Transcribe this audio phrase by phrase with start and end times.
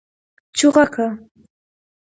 [0.55, 1.07] 🐦 چوغکه